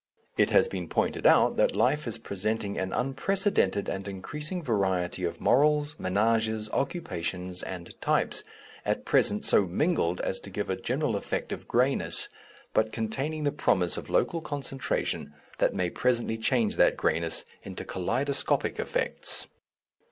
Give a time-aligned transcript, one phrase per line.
[0.35, 5.39] It has been pointed out that life is presenting an unprecedented and increasing variety of
[5.39, 8.43] morals, ménages, occupations and types,
[8.83, 12.29] at present so mingled as to give a general effect of greyness,
[12.73, 18.79] but containing the promise of local concentration that may presently change that greyness into kaleidoscopic
[18.79, 19.45] effects.